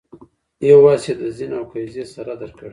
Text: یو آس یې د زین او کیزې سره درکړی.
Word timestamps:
یو 0.69 0.79
آس 0.91 1.03
یې 1.07 1.13
د 1.19 1.21
زین 1.37 1.51
او 1.57 1.65
کیزې 1.71 2.05
سره 2.13 2.31
درکړی. 2.41 2.69